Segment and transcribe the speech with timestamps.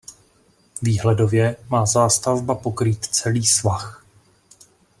[0.81, 4.05] Výhledově má zástavba pokrýt celý svah.